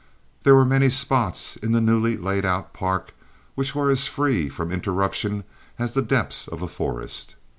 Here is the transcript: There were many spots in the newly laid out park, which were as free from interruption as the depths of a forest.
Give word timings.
There 0.41 0.55
were 0.55 0.65
many 0.65 0.89
spots 0.89 1.57
in 1.57 1.73
the 1.73 1.79
newly 1.79 2.17
laid 2.17 2.43
out 2.43 2.73
park, 2.73 3.13
which 3.53 3.75
were 3.75 3.91
as 3.91 4.07
free 4.07 4.49
from 4.49 4.71
interruption 4.71 5.43
as 5.77 5.93
the 5.93 6.01
depths 6.01 6.47
of 6.47 6.63
a 6.63 6.67
forest. 6.67 7.35